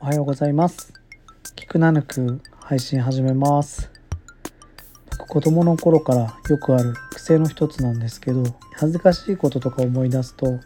[0.00, 0.92] おはようございます。
[1.56, 3.90] 聞くなぬく配信始めます。
[5.10, 8.42] 僕子供の頃からよくある癖の一つなんですけど
[8.74, 10.58] 恥ずかしいこととか思い出すと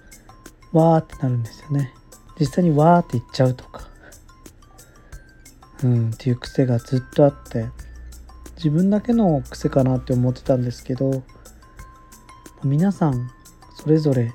[0.72, 1.92] わーってなるんですよね。
[2.40, 3.88] 実際にわーって言っちゃうとか。
[5.84, 7.66] うんっていう癖がずっとあって
[8.56, 11.22] 自分だけの癖かなって思ってたんですけど
[12.64, 13.30] 皆さん
[13.76, 14.32] それぞれ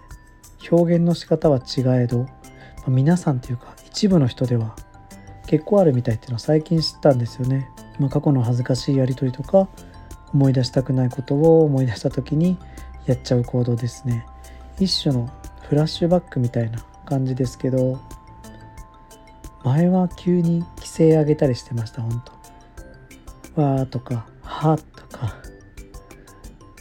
[0.72, 2.28] 表現の仕方は違えど
[2.88, 4.76] 皆さんっていうか一部の人では
[5.46, 7.70] 結構あるみたいっていうのを最近知ったんですよね。
[8.00, 9.70] まあ、過去の恥ずかしいやり取りとか
[10.34, 12.58] 思い出したくないことを思い出した時に
[13.06, 14.26] やっちゃう行動ですね。
[14.80, 15.30] 一種の
[15.70, 18.00] フラッシュバックみたいな感じですけど
[19.64, 22.24] 前は急に規制上げたりしてました本
[23.56, 25.36] 当わーとかはとか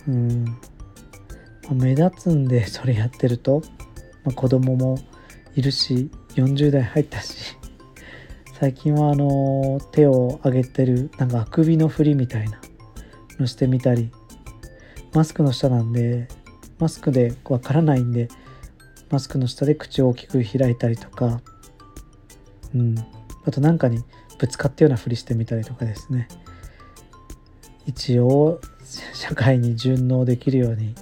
[0.08, 3.62] うんま目立つんでそれやってると、
[4.24, 4.98] まあ、子供も
[5.54, 7.56] いるし40代入ったし
[8.58, 12.60] 最近はあの手を上げてるなんかあくびの振りみたいな
[13.38, 14.10] のしてみたり
[15.12, 16.28] マスクの下なんで
[16.78, 18.28] マスクでわからないんで
[19.10, 21.40] マスクの下で口を大きく開いたりとか
[22.74, 22.94] うん。
[23.44, 24.02] あとなんかに
[24.38, 26.28] ぶつかったようなふりしてみたりとかですね。
[27.86, 28.60] 一応
[29.12, 30.94] 社会に順応できるように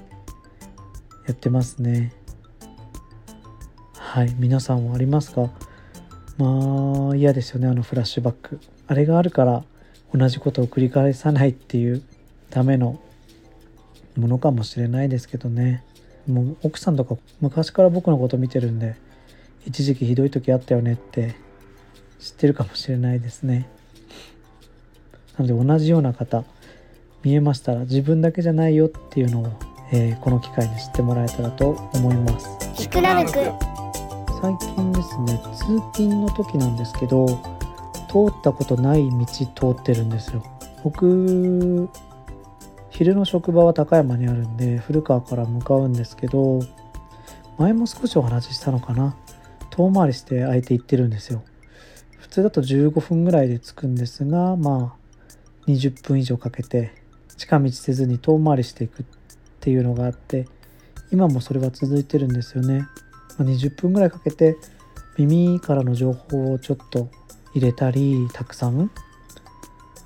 [1.26, 2.12] やってますね。
[4.10, 5.50] はい皆さんはありますか？
[6.36, 8.58] まあ嫌ですよねあのフラッシュバック。
[8.88, 9.62] あれがあるから
[10.12, 12.02] 同じことを繰り返さないっていう
[12.50, 13.00] ための
[14.16, 15.84] ものかもしれないですけどね。
[16.26, 18.96] もう奥さんとか昔から僕のこと見てるんで
[19.64, 21.36] 一時期ひどい時あったよねって
[22.18, 23.68] 知ってるかもしれないですね。
[25.38, 26.42] なので同じような方
[27.22, 29.52] 見えましたら自分だけじゃないよっていうのを、
[29.92, 32.48] えー、この機会に知ってもらえたらと思います。
[34.40, 37.26] 最近ですね通勤の時なんですけど
[38.08, 40.42] 通ったことない道通ってるんですよ。
[40.82, 41.88] 僕
[42.88, 46.60] 昼の職場は高山にあるんで古川から向かうんですけど
[47.58, 49.14] 前も少しお話ししたのかな。
[49.70, 51.42] 遠回りして相手行ってるんですよ。
[52.18, 56.92] 普通だと15分ぐらいで着くんですがまあ20分以上かけて
[57.36, 59.06] 近道せずに遠回りしていくっ
[59.60, 60.48] ていうのがあって
[61.12, 62.86] 今もそれは続いてるんですよね。
[63.38, 64.56] 20分ぐらいかけて
[65.18, 67.10] 耳からの情報をちょっと
[67.54, 68.90] 入れたりたくさん。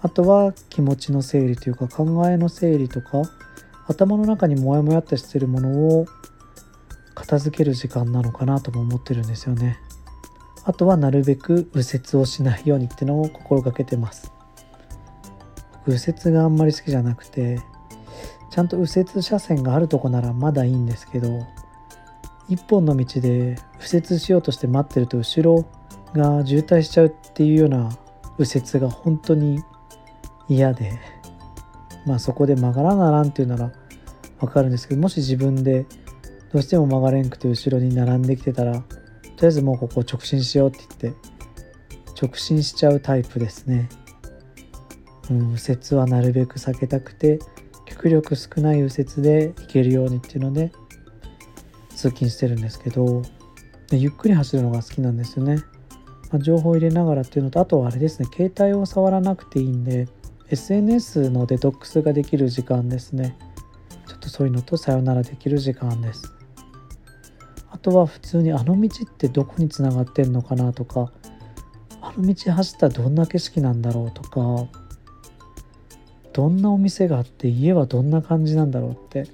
[0.03, 3.23] あとは気持ちの整理というか考えの整理とか
[3.87, 6.07] 頭の中にモヤモヤっとしてるものを
[7.15, 9.79] 片付ける時間なのかなとも思ってるんですよね。
[10.65, 14.31] あとはなるべく右折をしないようにってのを心がけてます。
[15.87, 17.61] 右折があんまり好きじゃなくて
[18.51, 21.47] ちゃんと右折車線があるとこならまだいいんですけど
[22.49, 25.67] 一本の道で右折しようとして待ってると後ろ
[26.15, 27.91] が渋滞しちゃうっていうような
[28.39, 29.63] 右折が本当に
[30.49, 30.93] 嫌で
[32.07, 33.73] まあそこで曲がらならんっていうなら
[34.41, 35.87] 分かるんですけどもし自分で
[36.53, 38.87] どうしても曲がれんくて後ろに並んできてたらとり
[39.43, 41.19] あえずもうここ直進しようって言って
[42.21, 43.89] 直進しちゃうタイプですね、
[45.31, 47.39] うん、右折はなるべく避けたくて
[47.87, 50.73] 極力少ない右折で行けるようにっていうので
[52.05, 53.23] 通勤してるんですけど
[53.91, 55.57] ゆっくり走るのが好きなんですよね、
[56.31, 60.07] まあ、情報を入れながらっていうのとあとはあれですね携帯を触らなくていいんで
[60.51, 63.37] SNS のデトックスができる時間ですね。
[64.07, 66.35] ちょっとそういうのとさよならできる時間です。
[67.71, 71.11] あとは普通にあの道ってどこにつながってんのかなとか
[72.03, 74.69] あの道走ったらどんな景色なんだろうとか
[76.35, 79.27] どんなお店があって家はどんな感じなんだろうって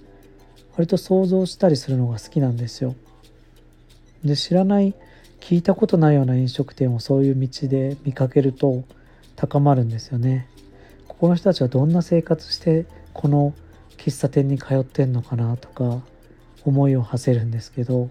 [0.80, 2.94] 割と想像したりするのが好きなんですよ。
[4.24, 4.94] で知らない
[5.38, 8.84] 聞いたことないような飲食店をそういう道で見かけると
[9.36, 10.48] 高まるんですよね。
[11.06, 13.52] ここの人たちはどんな生活してこの
[13.98, 16.00] 喫茶店に通ってんのかなとか
[16.64, 18.08] 思いを馳せるんですけど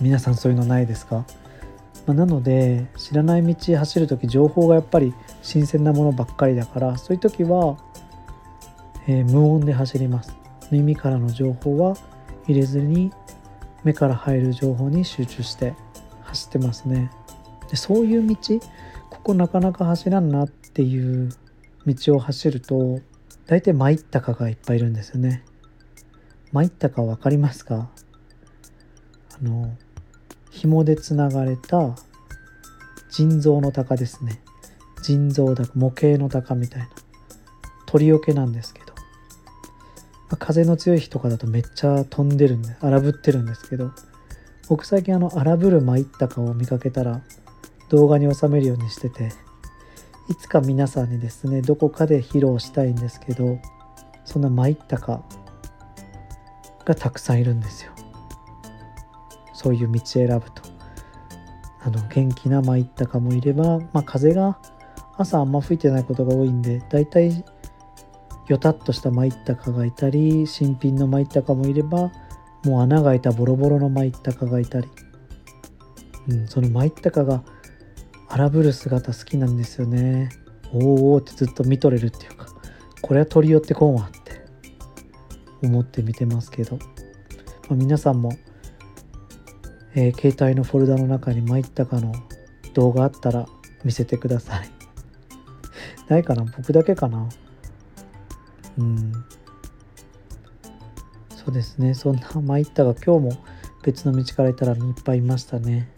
[0.00, 1.26] 皆さんそういうのないですか、
[2.06, 5.12] まあ、なので知らない道走る時情報がやっぱり
[5.42, 7.76] 新鮮なものばっかりだからそういう時は、
[9.06, 10.41] えー、無音で走ります
[10.72, 11.96] 耳からの情報は
[12.48, 13.12] 入れずに
[13.84, 15.74] 目から入る情報に集中して
[16.22, 17.10] 走ってますね。
[17.70, 18.36] でそういう道
[19.10, 21.28] ここなかなか走らんなっていう
[21.86, 23.00] 道を走ると
[23.46, 25.44] 大体参ったかがいっぱいいるんですよね。
[26.52, 27.90] 参ったか分かりますか？
[29.34, 29.76] あの
[30.50, 31.96] 紐でつながれた
[33.10, 34.40] 腎臓の鷹ですね。
[35.02, 36.88] 腎臓だ模型の鷹みたいな。
[37.86, 38.81] 鳥よけなんですけ
[40.32, 43.92] ど風の強い日とかだとめっちゃ飛んでるんで荒ぶってるんですけど
[44.68, 47.22] 僕最近あの荒ぶる参ったかを見かけたら
[47.90, 49.30] 動画に収めるようにしてて
[50.30, 53.58] いつか皆さんにですねどこかで披露したいんですけど
[54.24, 55.22] そんな参ったか
[56.84, 57.92] がたくさんいるんですよ。
[59.52, 60.62] そういう道選ぶと。
[61.84, 64.58] あの元気な参ったかもいれば、まあ、風が
[65.16, 67.44] 朝あんま吹いてないことが多いんでだいたい
[68.48, 72.10] よたっとした参ったかがいたり新品の参ったかもいれば
[72.64, 74.88] もう穴が開いたボロボロの参ったかがいたり、
[76.28, 77.42] うん、その参ったかが
[78.28, 80.30] 荒ぶる姿好きなんですよね。
[80.72, 80.82] おー
[81.16, 82.46] おってずっと見とれるっていうか
[83.02, 84.42] これは取り寄ってこんわって
[85.62, 86.84] 思って見てますけど、ま
[87.72, 88.32] あ、皆さんも、
[89.94, 92.12] えー、携帯のフォルダの中に参ったかの
[92.72, 93.46] 動画あったら
[93.84, 94.70] 見せてください。
[96.08, 96.44] ないかな？
[96.44, 97.28] 僕だけかな？
[98.78, 99.12] うん。
[101.30, 101.94] そうですね。
[101.94, 103.44] そんな参ったが今日も
[103.82, 105.92] 別の道からいたらいっぱいいましたね。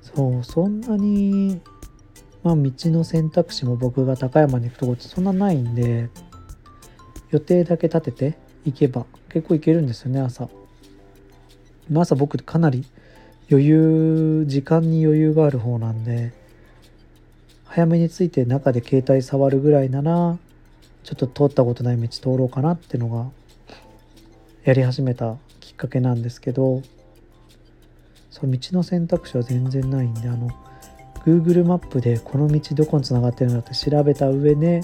[0.00, 1.60] そうそんなに
[2.44, 6.08] まあ道の選択肢も僕が高山に行くとこってそんなないんで
[7.30, 10.48] 予定だけ立てて行けば結構行けるんですよね朝。
[11.92, 12.86] 朝僕かなり
[13.50, 16.43] 余裕時間に余裕がある方なんで。
[17.74, 20.38] 早めに着いて中で携帯触るぐらいなら
[21.02, 23.28] ちょっと通ったことない道通ろうかなっていうのが
[24.62, 26.82] やり始めたきっかけなんですけど
[28.30, 30.50] そう道の選択肢は全然ないんであの
[31.26, 34.82] Google マップでこの道どこにつながってるんだって調べた上で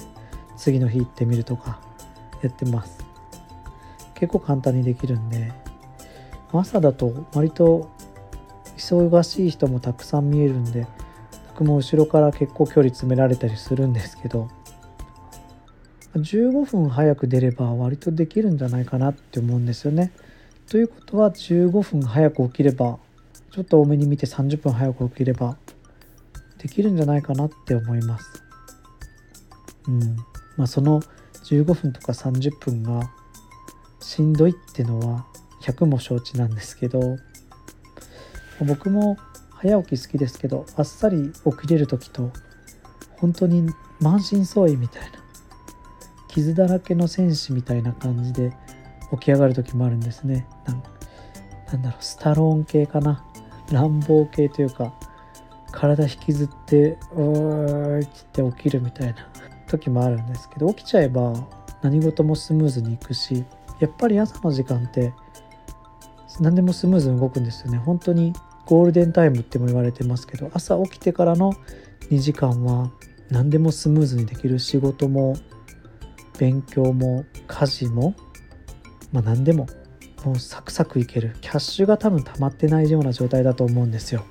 [0.57, 1.79] 次の日行ってみるとか
[2.43, 3.05] やってます。
[4.15, 5.53] 結構簡単にできるんで
[6.51, 7.89] 朝だと割と
[8.75, 10.85] 忙しい人もたくさん見えるんで
[11.61, 14.49] 僕も後ろから結構距離詰められたりするんですけど
[16.15, 20.11] 15分早く出れば割とできるんじゃないかなって思うんですよね。
[20.67, 22.97] ということは15分早く起きれば
[23.51, 25.55] ちょっと多めに見て30分早く起きれば
[26.57, 28.43] できるんじゃないかなって思います。
[29.87, 30.15] うん。
[30.57, 30.99] まあその
[31.43, 33.13] 15分とか30分が
[33.99, 35.27] しんどいってのは
[35.61, 37.17] 100も承知なんですけど
[38.65, 39.17] 僕も
[39.61, 42.31] 早起き好きですけどあっさり起きれる時と
[43.17, 43.69] 本当に
[43.99, 45.09] 満身創痍みたいな
[46.27, 48.55] 傷だらけの戦士みたいな感じで
[49.11, 50.47] 起き上がる時もあるんですね。
[50.65, 50.73] な
[51.77, 53.25] んだろうスタローン系かな。
[53.71, 54.93] 乱暴系というか
[55.71, 59.15] 体引きずって「うーい」って起きるみたいな
[59.67, 61.33] 時もあるんですけど起きちゃえば
[61.81, 63.45] 何事もスムーズにいくし
[63.79, 65.13] やっぱり朝の時間って
[66.39, 67.77] 何でもスムーズに動くんですよね。
[67.77, 68.33] 本当に
[68.71, 71.51] ゴールデンタイムっても言われてますけど朝起きてからの
[72.09, 72.89] 2時間は
[73.29, 75.35] 何でもスムーズにできる仕事も
[76.39, 78.15] 勉強も家事も、
[79.11, 79.67] まあ、何でも
[80.23, 84.23] もうサクサクいけるキャッシュが多分溜まってないような状態だと思うんですよ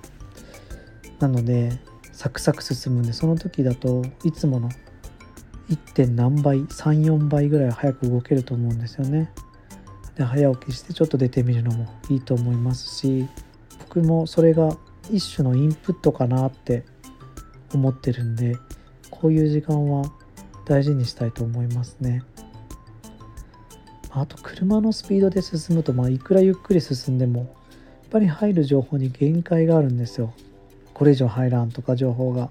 [1.19, 1.79] なので
[2.11, 4.71] サクサク進むんでその時だといつもの
[5.69, 5.77] 1.
[5.93, 9.31] 点何倍34倍ぐらい早く動けると思うんですよね
[10.15, 13.29] で早起きしてちょっと出てみるのもいいと思いますし
[13.93, 14.77] 僕もそれが
[15.11, 16.85] 一種のインプットかなって
[17.75, 18.57] 思ってるんで
[19.11, 20.13] こういう時間は
[20.65, 22.23] 大事にしたいと思いますね。
[24.11, 27.49] あと車のスピードで進むと、まあ、いくらゆっくり進んでもやっ
[28.11, 30.33] ぱり入る情報に限界があるんですよ。
[30.95, 32.49] これ以上入らんとか情報が。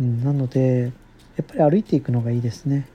[0.00, 0.90] うん、なので
[1.36, 2.88] やっぱり歩いていくのがいいですね。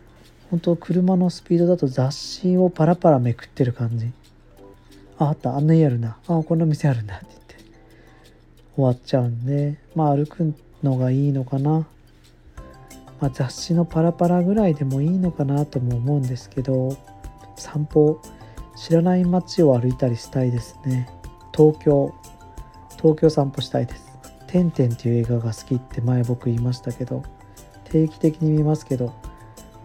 [0.49, 4.11] 本当車のスピードだと雑誌をパラパラめくってる感じ。
[5.19, 6.17] あ、あった、あんな家あるな。
[6.27, 7.46] あ、こんな店あるんだって言って
[8.77, 11.85] 終わっちゃうんで、まあ歩くのがいいのかな。
[13.19, 16.95] まあ、雑誌のパラパラぐらいでもいいのかなとも思うんですけど
[17.55, 18.21] 散歩
[18.75, 21.09] 知らない街を歩いたりしたいですね
[21.55, 22.13] 東京
[22.97, 27.23] 東京散歩したいです「てんてん」っていう映画が好きって前僕言いましたけど
[27.85, 29.13] 定期的に見ますけど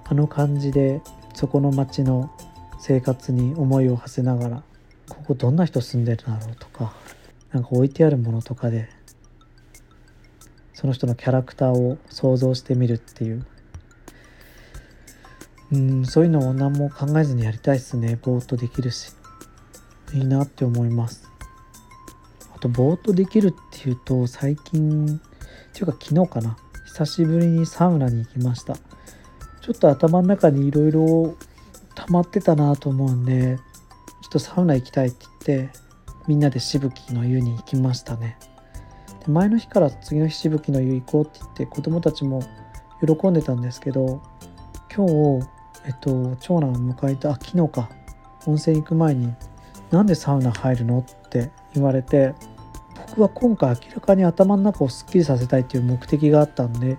[0.04, 1.00] あの感じで
[1.34, 2.30] そこの街の
[2.78, 4.62] 生活に思いを馳せながら
[5.08, 6.92] ここどんな人住んでるだろうとか
[7.52, 8.88] 何か置いてあるものとかで
[10.72, 13.46] その人のキャラクターを想像してみるっていう。
[15.70, 18.18] うんそういうのを何も考えずにやりたいっすね。
[18.20, 19.12] ぼーっとできるし。
[20.12, 21.30] いいなって思います。
[22.54, 25.08] あとぼーっとできるっていうと最近っ
[25.72, 26.56] ていうか昨日かな。
[26.84, 28.74] 久しぶりにサウナに行きました。
[29.62, 31.36] ちょっと頭の中にいろいろ
[31.94, 33.58] 溜まってたなと思うんで
[34.22, 35.78] ちょっとサウナ行きたいって言って
[36.26, 38.38] みんなでしぶきの湯に行きましたね
[39.24, 42.42] で前の日から次の日しぶきの湯行こうって言って子供たちも
[43.04, 44.22] 喜んでたんですけど
[44.94, 45.06] 今
[45.40, 45.48] 日、
[45.86, 47.90] えっと、長男を迎えたあ昨日か
[48.46, 49.32] 温泉行く前に
[49.90, 52.34] 「なんでサウナ入るの?」って言われて
[53.08, 56.96] 僕は今回明らかに頭の中をすっきりさせたいっていう目的があったんで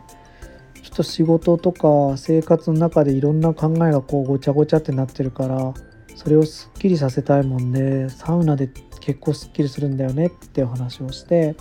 [0.81, 5.73] ちょっと仕事とか生活の中でいろんな考えがこうごちゃごちゃってなってるから
[6.15, 8.69] それをすっきりさせたいもんでサウナで
[9.05, 11.57] 結構すっきりするんだよねってお話をして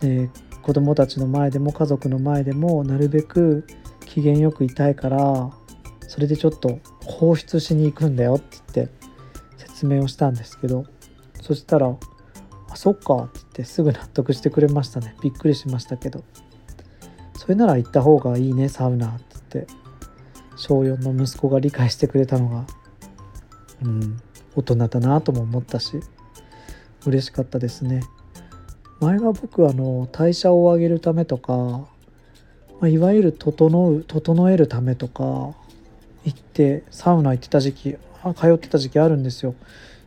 [0.00, 0.28] で
[0.60, 3.66] 子供たちの前でも家族の前でもなるべく
[4.04, 5.50] 機嫌よくいたいから
[6.06, 8.94] それでちょっと放出しに行くんだよって言って
[9.56, 10.84] 説明をしたんですけど
[11.40, 11.88] そしたら
[12.68, 15.16] 「あそっか」って言ってすぐ納得してくれましたね。
[15.22, 16.24] びっくりしましたけど
[17.36, 19.24] それなら行った方がいいねサウナって
[19.54, 19.72] 言って
[20.56, 22.66] 小4の息子が理解してくれたのが
[23.82, 24.20] うん。
[24.56, 26.00] 大人だなとも思ったし
[27.06, 28.02] 嬉しかったですね。
[29.00, 31.86] 前は僕あの代謝を上げるためとか、ま
[32.82, 35.54] あ、いわゆる整う整えるためとか行
[36.30, 37.96] ってサウナ行ってた時期
[38.34, 39.54] 通ってた時期あるんですよ。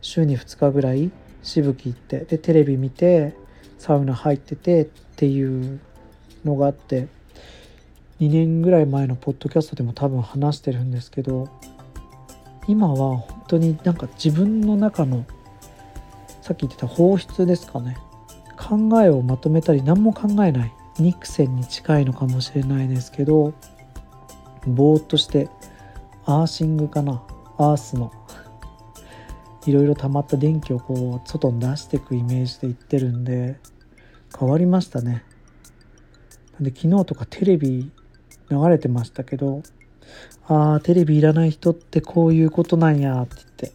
[0.02, 1.10] 週に2日ぐらい
[1.42, 3.34] しぶき行ってでテレビ見て
[3.78, 4.84] サウナ入っててっ
[5.16, 5.80] ていう
[6.44, 7.08] のがあって
[8.20, 11.48] 2年ぐらい前のポッドキャストでも多分話してるんですけど
[12.68, 15.26] 今は本当になんか自分の中の
[16.40, 17.96] さっき言ってた放出ですかね。
[18.56, 20.72] 考えをまとめたり何も考えない。
[20.98, 23.54] ニクセンに近いのかもしれないですけど
[24.66, 25.48] ぼーっとして
[26.26, 27.22] アーシングかな。
[27.56, 28.12] アースの。
[29.66, 33.58] いろいろ溜まった電気をこう外に出していくイメージでいってるんで
[34.38, 35.24] 変わりましたね。
[36.60, 37.90] で昨日とかテレビ
[38.50, 39.62] 流れてましたけど
[40.48, 43.72] ああテレビいらない人ってこういうことなんやって言って。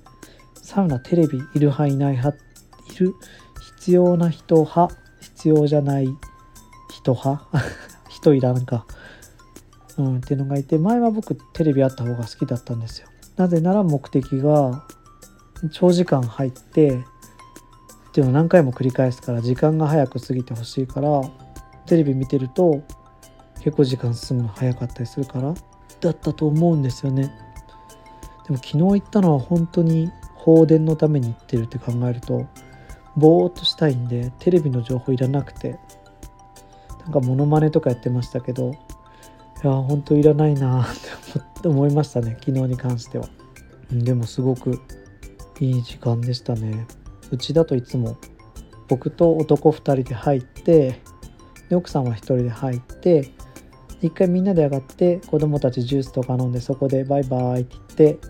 [0.61, 2.37] サウナテレビいる派いない派。
[2.93, 3.13] いる
[3.77, 4.95] 必要な人派。
[5.21, 6.07] 必要じゃない
[6.91, 7.47] 人派。
[8.09, 8.85] 人いらんか。
[9.97, 10.77] うんっていうのがいて。
[10.77, 13.07] 前は僕テレビあった方が好きだったんですよ。
[13.37, 14.85] なぜなら目的が
[15.71, 17.05] 長時間入って
[18.09, 21.21] っていうのを何回も繰り返すから時間が早く過ぎてほしいから
[21.85, 22.81] テレビ見てると
[23.61, 25.53] 結構時間進むの早かったりするから
[26.05, 27.31] だったと思うんですよね。
[28.45, 32.45] でも昨日行ったのは本当に放電のために行ってるって考えると
[33.17, 35.79] ぼーっとしたいんでテレビの情報いらなくて
[37.01, 38.71] なんかモノマネとかやってましたけど
[39.63, 40.85] いや本当いらないなっ
[41.61, 43.27] て思いましたね昨日に関しては。
[43.91, 44.79] でもすごく
[45.59, 46.85] いい時間でしたね。
[47.31, 48.17] うちだといつも
[48.87, 51.01] 僕と男2人で入って
[51.69, 53.31] で奥さんは1人で入って
[54.05, 58.27] 一回みんなで上がって子供たちジュースとか飲んでそこでバイバイって言って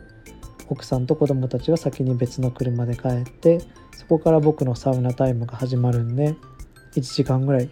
[0.68, 3.60] 奥さんと子供たちは先に別の車で帰って
[3.92, 6.36] そこから僕のサウナタイムが始まるんで
[6.96, 7.70] 1時間ぐらい。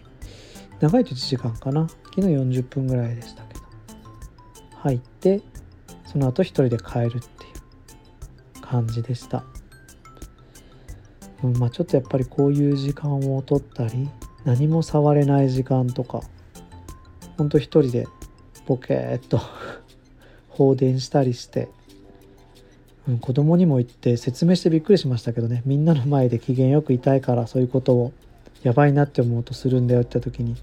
[0.80, 1.88] 長いと1時間かな。
[2.14, 3.64] 昨日40分ぐらいでしたけど。
[4.84, 5.40] 入って
[6.04, 7.20] その後1人で帰るってい
[8.58, 9.44] う感じでした、
[11.42, 14.10] うん、まあちょっとやっぱりこういう時間を取ったり
[14.44, 16.20] 何も触れない時間とか
[17.36, 18.06] ほんと一人で
[18.66, 19.40] ボケーっと
[20.48, 21.68] 放電したりして、
[23.08, 25.62] うん、子供にも言って説明してびっくりしましたけどね。
[25.66, 28.12] みんなの前で機嫌よくいたいからそういうことを
[28.62, 30.56] やばいなって思うとするんだよって時に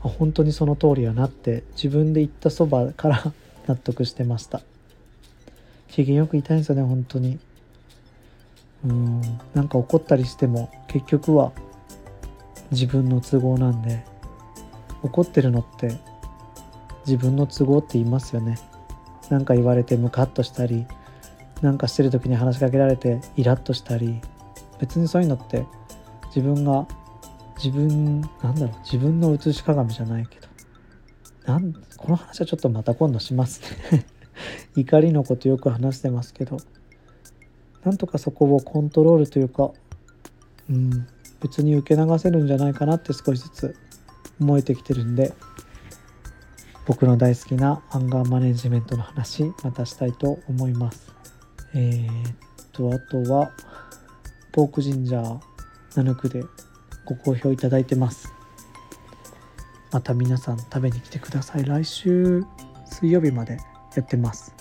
[0.00, 3.32] 本当にその通りやなって自分で言ったそばから
[3.66, 4.60] 納得してました。
[5.88, 7.38] 機嫌よくいたいんですよね本当に。
[8.84, 9.20] うん
[9.54, 11.52] なんか怒ったりしても結局は
[12.72, 14.04] 自分の都合なんで
[15.02, 15.98] 怒ってるのって
[17.06, 18.58] 自分の都合って言いますよね。
[19.30, 20.86] 何か言われてムカッとしたり
[21.62, 24.20] なんかしてる時に話しかけられてイラッとしたり
[24.78, 25.64] 別にそういうのって
[26.26, 26.86] 自分が
[27.56, 30.48] 自分なんだろう自分の写し鏡じゃないけど
[31.46, 34.06] なんこの話はちょっとまた今度しますね。
[34.76, 36.56] 怒りのことよく話してますけど
[37.84, 39.70] なんとかそこをコントロールというか
[40.68, 41.06] うん
[41.40, 43.76] 別に受け流せるんじゃないかなって少しずつ
[44.40, 45.32] 思えてきてるんで
[46.86, 51.12] 僕の大好きなアンガーマネジメントの話またしたいと思います。
[51.74, 52.34] えー、っ
[52.72, 53.50] とあとは
[54.52, 55.40] ポークジンジャー
[55.96, 56.42] ナヌクで
[57.04, 58.32] ご好評いただいてます。
[59.92, 61.64] また皆さん食べに来てください。
[61.64, 62.42] 来週
[62.86, 63.58] 水曜日まで
[63.94, 64.54] やってます。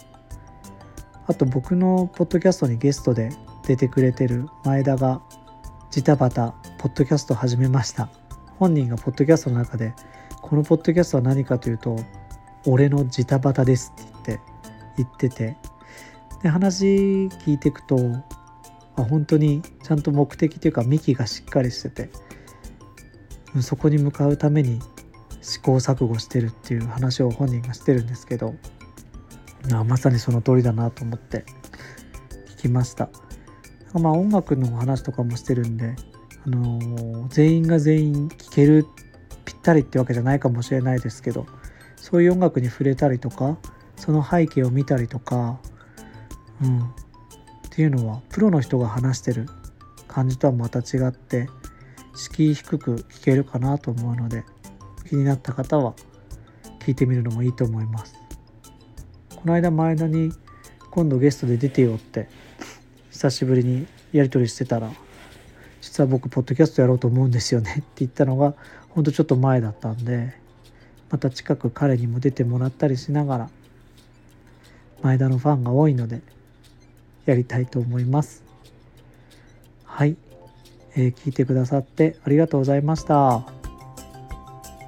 [1.27, 3.29] あと僕のポッドキャストにゲストで
[3.65, 5.21] 出てくれてる前田が
[5.89, 8.20] ジタバタポッドキャスト始めました。
[8.61, 9.95] 本人がポッドキャストの中で
[10.39, 11.95] このポッドキャストは何かというと
[12.67, 14.43] 俺のジタバタですって言って
[14.97, 15.57] 言ってて
[16.43, 17.97] で話聞いていくと
[18.97, 22.11] あ本当にちゃんと目的というか幹がしっかりしてて
[23.61, 24.79] そこに向かうために
[25.41, 28.53] 試行錯誤してるっていう話を本人がしてるんですけど
[29.73, 31.45] あまさにその通りだなと思って
[32.57, 33.09] 聞きました。
[33.95, 35.95] まあ音楽の話とかもしてるんで
[36.45, 38.85] あの全員が全員聴ける
[39.45, 41.45] ぴったりってわけじゃないかもしれないですけど
[41.95, 43.57] そういう音楽に触れたりとか
[43.95, 45.59] その背景を見たりとか、
[46.63, 46.83] うん、っ
[47.69, 49.47] ていうのはプロの人が話してる
[50.07, 51.47] 感じとはまた違って
[52.15, 54.43] 敷居低く聴けるかなと思うので
[55.07, 55.93] 気になった方は
[56.79, 58.15] 聞いてみるのもいいと思います。
[59.35, 60.31] この間前田に
[60.91, 62.29] 今度ゲストで出てよって
[63.11, 64.91] 久しぶりにやり取りしてたら
[65.81, 68.53] 実は僕ポッドキャストやろうと思うんですよねって言ったのが
[68.89, 70.35] ほんとちょっと前だったんで
[71.09, 73.49] また近く彼にも出てもらったりしながら
[75.01, 76.21] 前田のファンが多いので
[77.25, 78.43] やりたいと思います。
[79.83, 80.15] はい、
[80.95, 83.45] えー、聞いてくださってありがとうございました。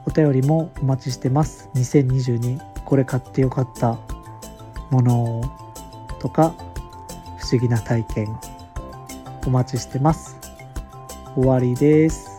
[0.06, 1.70] お便りもお待ちしてます。
[1.76, 4.00] 2022これ買ってよかった
[4.92, 5.42] もの
[6.20, 6.56] とか
[7.40, 8.40] 不思議な体験
[9.46, 10.43] お待ちしてます。
[11.36, 12.33] 終わりです。